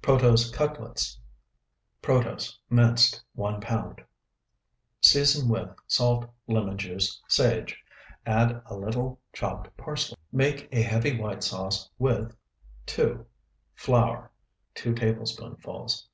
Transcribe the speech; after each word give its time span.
PROTOSE 0.00 0.52
CUTLETS 0.52 1.18
(1) 2.06 2.22
Protose, 2.22 2.56
minced, 2.70 3.20
1 3.32 3.60
pound. 3.60 4.00
Season 5.00 5.48
with 5.48 5.74
Salt. 5.88 6.30
Lemon 6.46 6.78
juice. 6.78 7.20
Sage. 7.26 7.82
Add 8.24 8.62
a 8.66 8.76
little 8.76 9.18
Chopped 9.32 9.76
parsley. 9.76 10.16
Make 10.30 10.68
a 10.70 10.82
heavy 10.82 11.20
white 11.20 11.42
sauce 11.42 11.90
with 11.98 12.36
(2) 12.86 13.26
Flour, 13.74 14.30
2 14.76 14.94
tablespoonfuls. 14.94 16.06